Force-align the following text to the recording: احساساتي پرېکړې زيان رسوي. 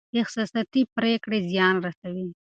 احساساتي 0.19 0.81
پرېکړې 0.95 1.39
زيان 1.49 1.75
رسوي. 1.85 2.27